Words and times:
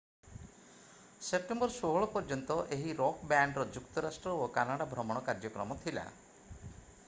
September 1.25 1.73
16 1.75 2.07
ପର୍ଯ୍ୟନ୍ତ 2.15 2.57
ଏହି 2.77 2.95
rock 3.01 3.21
ବ୍ୟାଣ୍ଡର 3.33 3.65
ଯୁକ୍ତରାଷ୍ଟ୍ର 3.77 4.33
ଓ 4.47 4.51
କାନାଡା 4.59 4.91
ଭ୍ରମଣ 4.95 5.23
କାର୍ଯ୍ୟକ୍ରମ 5.29 5.79
ଥିଲା 5.85 6.07